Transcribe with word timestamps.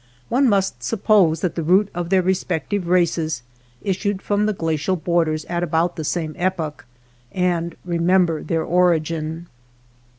One 0.29 0.49
must 0.49 0.81
suppose 0.81 1.41
that 1.41 1.53
the 1.53 1.61
root 1.61 1.89
of 1.93 2.09
their 2.09 2.23
respective 2.23 2.87
races 2.87 3.43
issued 3.83 4.19
from 4.19 4.47
the 4.47 4.53
glacial 4.53 4.95
borders 4.95 5.45
at 5.45 5.61
about 5.61 5.95
the 5.95 6.03
same 6.03 6.33
epoch, 6.39 6.87
and 7.31 7.75
re 7.85 7.99
member 7.99 8.41
their 8.41 8.63
origin. 8.63 9.45